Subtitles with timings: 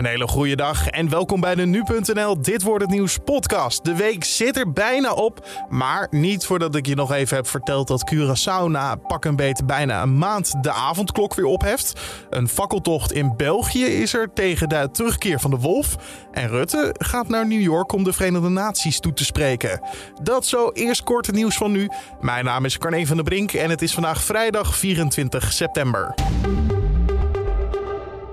[0.00, 3.84] Een hele goede dag en welkom bij de Nu.nl Dit Wordt Het Nieuws podcast.
[3.84, 7.88] De week zit er bijna op, maar niet voordat ik je nog even heb verteld
[7.88, 12.00] dat Curaçao na pak een beet bijna een maand de avondklok weer opheft.
[12.30, 15.96] Een fakkeltocht in België is er tegen de terugkeer van de wolf.
[16.32, 19.80] En Rutte gaat naar New York om de Verenigde Naties toe te spreken.
[20.22, 21.88] Dat zo eerst kort nieuws van nu.
[22.20, 26.14] Mijn naam is Carne van der Brink en het is vandaag vrijdag 24 september.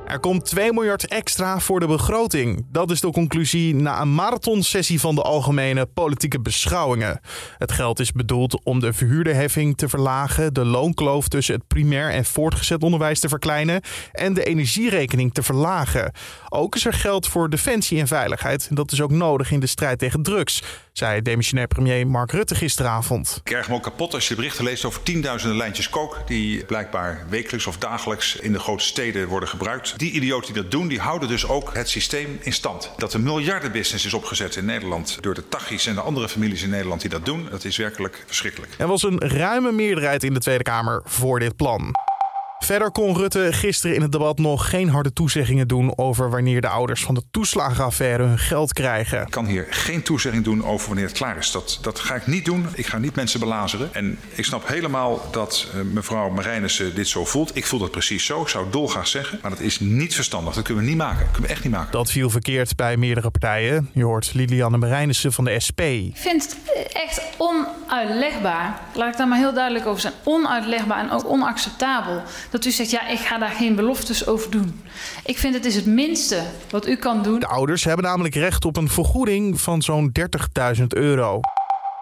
[0.08, 2.66] Er komt 2 miljard extra voor de begroting.
[2.72, 7.20] Dat is de conclusie na een marathonsessie van de algemene politieke beschouwingen.
[7.58, 12.26] Het geld is bedoeld om de verhuurderheffing te verlagen, de loonkloof tussen het primair en
[12.26, 16.12] voortgezet onderwijs te verkleinen en de energierekening te verlagen.
[16.50, 18.76] Ook is er geld voor defensie en veiligheid.
[18.76, 20.64] Dat is ook nodig in de strijd tegen drugs,
[20.98, 23.42] zei demissionair premier Mark Rutte gisteravond.
[23.44, 27.26] Ik erg me ook kapot als je berichten leest over tienduizenden lijntjes kook die blijkbaar
[27.30, 30.00] wekelijks of dagelijks in de grote steden worden gebruikt.
[30.00, 32.92] Die idioten die dat doen, die houden dus ook het systeem in stand.
[32.98, 36.70] Dat een miljardenbusiness is opgezet in Nederland door de Tachis en de andere families in
[36.70, 38.74] Nederland die dat doen, dat is werkelijk verschrikkelijk.
[38.78, 41.92] Er was een ruime meerderheid in de Tweede Kamer voor dit plan.
[42.60, 46.68] Verder kon Rutte gisteren in het debat nog geen harde toezeggingen doen over wanneer de
[46.68, 49.22] ouders van de toeslagenaffaire hun geld krijgen.
[49.22, 51.52] Ik kan hier geen toezegging doen over wanneer het klaar is.
[51.52, 52.68] Dat, dat ga ik niet doen.
[52.74, 53.94] Ik ga niet mensen belazeren.
[53.94, 57.56] En ik snap helemaal dat uh, mevrouw Marijnissen dit zo voelt.
[57.56, 58.42] Ik voel dat precies zo.
[58.42, 59.40] Ik zou het dolgraag zeggen.
[59.42, 60.54] Maar dat is niet verstandig.
[60.54, 61.20] Dat kunnen we niet maken.
[61.20, 61.92] Dat kunnen we echt niet maken.
[61.92, 63.90] Dat viel verkeerd bij meerdere partijen.
[63.94, 65.82] Je hoort Lilianne Marijnissen van de SP.
[65.82, 68.80] Ik vind het echt onuitlegbaar.
[68.94, 70.14] Laat ik daar maar heel duidelijk over zijn.
[70.24, 74.82] Onuitlegbaar en ook onacceptabel dat u zegt, ja, ik ga daar geen beloftes over doen.
[75.26, 77.40] Ik vind het is het minste wat u kan doen.
[77.40, 80.12] De ouders hebben namelijk recht op een vergoeding van zo'n
[80.80, 81.40] 30.000 euro.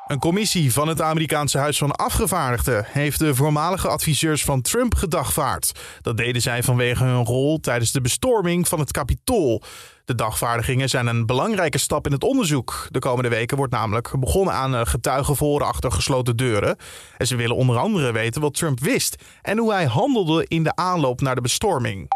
[0.06, 5.72] Een commissie van het Amerikaanse Huis van Afgevaardigden heeft de voormalige adviseurs van Trump gedagvaard.
[6.02, 9.62] Dat deden zij vanwege hun rol tijdens de bestorming van het Capitool.
[10.06, 12.88] De dagvaardigingen zijn een belangrijke stap in het onderzoek.
[12.90, 16.78] De komende weken wordt namelijk begonnen aan eh, getuigenvoren achter gesloten deuren.
[17.18, 20.76] En ze willen onder andere weten wat Trump wist en hoe hij handelde in de
[20.76, 22.08] aanloop naar de bestorming.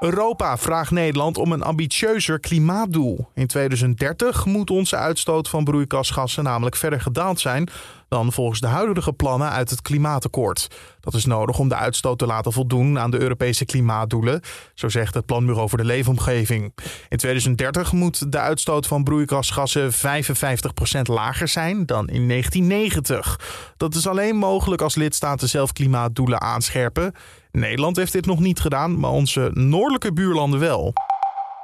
[0.00, 3.28] Europa vraagt Nederland om een ambitieuzer klimaatdoel.
[3.34, 7.70] In 2030 moet onze uitstoot van broeikasgassen namelijk verder gedaald zijn
[8.10, 10.68] dan volgens de huidige plannen uit het klimaatakkoord.
[11.00, 14.40] Dat is nodig om de uitstoot te laten voldoen aan de Europese klimaatdoelen,
[14.74, 16.72] zo zegt het Planbureau voor de Leefomgeving.
[17.08, 19.96] In 2030 moet de uitstoot van broeikasgassen 55%
[21.02, 23.74] lager zijn dan in 1990.
[23.76, 27.14] Dat is alleen mogelijk als lidstaten zelf klimaatdoelen aanscherpen.
[27.52, 30.92] Nederland heeft dit nog niet gedaan, maar onze noordelijke buurlanden wel.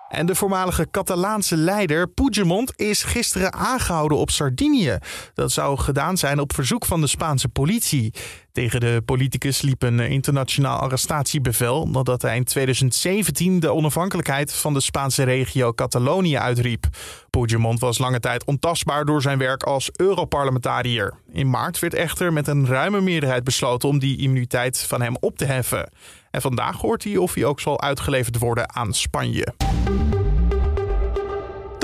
[0.08, 4.98] En de voormalige Catalaanse leider Puigdemont is gisteren aangehouden op Sardinië.
[5.34, 8.14] Dat zou gedaan zijn op verzoek van de Spaanse politie.
[8.56, 14.80] Tegen de politicus liep een internationaal arrestatiebevel nadat hij in 2017 de onafhankelijkheid van de
[14.80, 16.86] Spaanse regio Catalonië uitriep.
[17.30, 21.14] Puigdemont was lange tijd ontastbaar door zijn werk als Europarlementariër.
[21.32, 25.38] In maart werd echter met een ruime meerderheid besloten om die immuniteit van hem op
[25.38, 25.92] te heffen.
[26.30, 29.54] En vandaag hoort hij of hij ook zal uitgeleverd worden aan Spanje.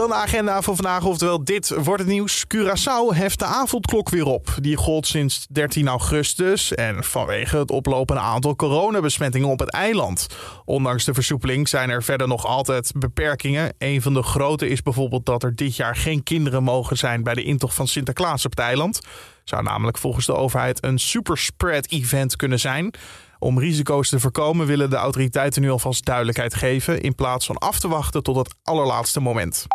[0.03, 2.45] Dan de agenda van vandaag, oftewel dit wordt het nieuws.
[2.55, 4.55] Curaçao heft de avondklok weer op.
[4.61, 10.27] Die gold sinds 13 augustus en vanwege het oplopende aantal coronabesmettingen op het eiland.
[10.65, 13.75] Ondanks de versoepeling zijn er verder nog altijd beperkingen.
[13.79, 17.35] Een van de grote is bijvoorbeeld dat er dit jaar geen kinderen mogen zijn bij
[17.35, 19.01] de intocht van Sinterklaas op het eiland.
[19.45, 22.95] Zou namelijk volgens de overheid een superspread event kunnen zijn.
[23.39, 27.79] Om risico's te voorkomen willen de autoriteiten nu alvast duidelijkheid geven in plaats van af
[27.79, 29.67] te wachten tot het allerlaatste moment.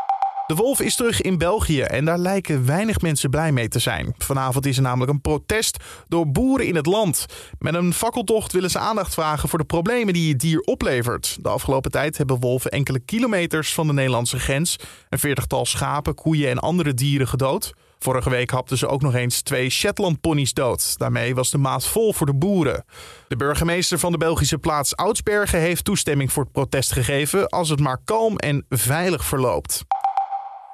[0.48, 4.16] De wolf is terug in België en daar lijken weinig mensen blij mee te zijn.
[4.18, 5.78] Vanavond is er namelijk een protest
[6.08, 7.26] door boeren in het land.
[7.60, 11.38] Met een fakkeltocht willen ze aandacht vragen voor de problemen die het dier oplevert.
[11.42, 14.76] De afgelopen tijd hebben wolven enkele kilometers van de Nederlandse grens
[15.10, 17.74] een veertigtal schapen, koeien en andere dieren gedood.
[18.00, 20.98] Vorige week hapten ze ook nog eens twee Shetland-ponies dood.
[20.98, 22.86] Daarmee was de maat vol voor de boeren.
[23.28, 27.80] De burgemeester van de Belgische plaats Oudsbergen heeft toestemming voor het protest gegeven als het
[27.80, 29.86] maar kalm en veilig verloopt.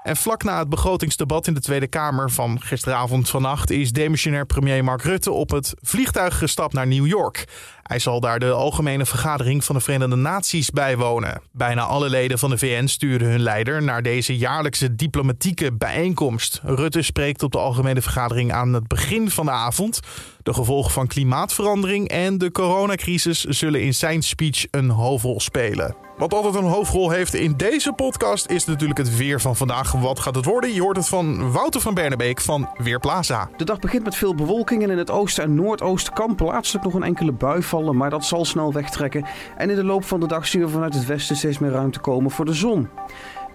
[0.03, 4.83] En vlak na het begrotingsdebat in de Tweede Kamer van gisteravond vannacht is demissionair premier
[4.83, 7.47] Mark Rutte op het vliegtuig gestapt naar New York.
[7.83, 11.41] Hij zal daar de algemene vergadering van de Verenigde Naties bijwonen.
[11.51, 16.61] Bijna alle leden van de VN sturen hun leider naar deze jaarlijkse diplomatieke bijeenkomst.
[16.63, 19.99] Rutte spreekt op de algemene vergadering aan het begin van de avond.
[20.41, 25.95] De gevolgen van klimaatverandering en de coronacrisis zullen in zijn speech een hoofdrol spelen.
[26.23, 29.91] Wat altijd een hoofdrol heeft in deze podcast is natuurlijk het weer van vandaag.
[29.91, 30.73] Wat gaat het worden?
[30.73, 33.49] Je hoort het van Wouter van Bernebeek van Weerplaza.
[33.57, 36.93] De dag begint met veel bewolking en in het oosten en noordoosten kan plaatselijk nog
[36.93, 39.25] een enkele bui vallen, maar dat zal snel wegtrekken.
[39.57, 41.99] En in de loop van de dag zien we vanuit het westen steeds meer ruimte
[41.99, 42.89] komen voor de zon.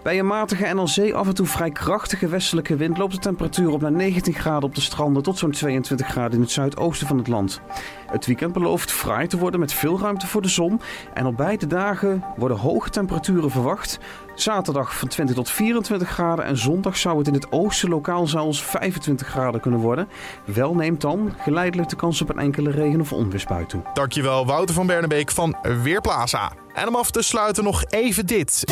[0.08, 3.18] Bij een matige en al zee af en toe vrij krachtige westelijke wind loopt de
[3.18, 7.06] temperatuur op naar 19 graden op de stranden tot zo'n 22 graden in het zuidoosten
[7.06, 7.60] van het land.
[8.06, 10.80] Het weekend belooft fraai te worden met veel ruimte voor de zon
[11.14, 13.98] en op beide dagen worden hoge temperaturen verwacht.
[14.34, 18.62] Zaterdag van 20 tot 24 graden en zondag zou het in het oosten lokaal zelfs
[18.62, 20.08] 25 graden kunnen worden.
[20.44, 23.82] Wel neemt dan geleidelijk de kans op een enkele regen- of onweersbui toe.
[23.92, 26.52] Dankjewel Wouter van Bernebeek van Weerplaza.
[26.74, 28.64] En om af te sluiten nog even dit.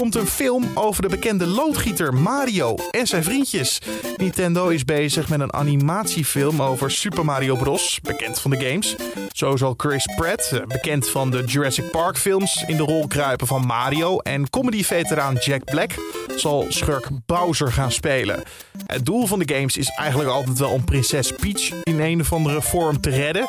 [0.00, 3.80] Komt een film over de bekende loodgieter Mario en zijn vriendjes.
[4.16, 8.96] Nintendo is bezig met een animatiefilm over Super Mario Bros., bekend van de games.
[9.32, 13.46] Zo zal Chris Pratt, eh, bekend van de Jurassic Park films, in de rol kruipen
[13.46, 14.18] van Mario.
[14.18, 15.90] En comedy-veteraan Jack Black
[16.36, 18.42] zal schurk Bowser gaan spelen.
[18.86, 22.32] Het doel van de games is eigenlijk altijd wel om prinses Peach in een of
[22.32, 23.48] andere vorm te redden.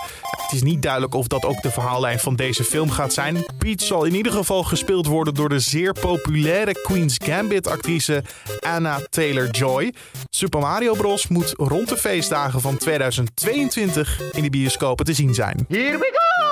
[0.51, 3.45] Het is niet duidelijk of dat ook de verhaallijn van deze film gaat zijn.
[3.57, 8.23] Peach zal in ieder geval gespeeld worden door de zeer populaire Queen's Gambit-actrice
[8.59, 9.93] Anna Taylor-Joy.
[10.29, 11.27] Super Mario Bros.
[11.27, 15.65] moet rond de feestdagen van 2022 in de bioscopen te zien zijn.
[15.67, 16.50] Here we go!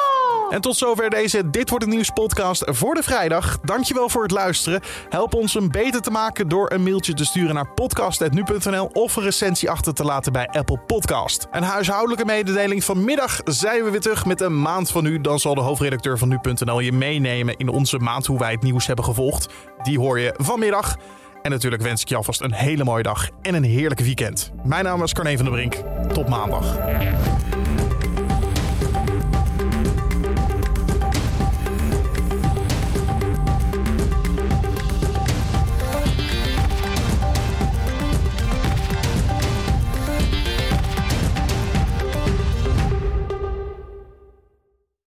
[0.50, 3.60] En tot zover deze Dit Wordt Het Nieuws podcast voor de vrijdag.
[3.60, 4.82] Dankjewel voor het luisteren.
[5.10, 9.24] Help ons hem beter te maken door een mailtje te sturen naar podcast.nu.nl of een
[9.24, 11.48] recensie achter te laten bij Apple Podcast.
[11.52, 15.22] Een huishoudelijke mededeling vanmiddag zijn we weer terug met een maand van nu.
[15.22, 18.88] Dan zal de hoofdredacteur van nu.nl je meenemen in onze maand hoe wij het nieuws
[18.88, 19.54] hebben gevolgd.
[19.84, 20.98] Die hoor je vanmiddag.
[21.42, 24.52] En natuurlijk wens ik je alvast een hele mooie dag en een heerlijke weekend.
[24.64, 25.76] Mijn naam is Carne van der Brink.
[26.14, 26.78] Tot maandag.